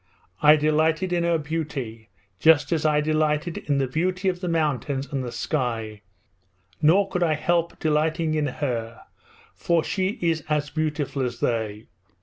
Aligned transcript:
I 0.41 0.55
delighted 0.55 1.13
in 1.13 1.23
her 1.23 1.37
beauty 1.37 2.09
just 2.39 2.71
as 2.71 2.87
I 2.87 3.01
delighted 3.01 3.59
in 3.59 3.77
the 3.77 3.85
beauty 3.85 4.29
of 4.29 4.41
the 4.41 4.47
mountains 4.47 5.05
and 5.13 5.23
the 5.23 5.31
sky, 5.31 6.01
nor 6.81 7.07
could 7.07 7.21
I 7.21 7.35
help 7.35 7.77
delighting 7.77 8.33
in 8.33 8.47
her, 8.47 9.03
for 9.53 9.83
she 9.83 10.17
is 10.19 10.43
as 10.49 10.71
beautiful 10.71 11.21
as 11.21 11.39
they. 11.39 11.85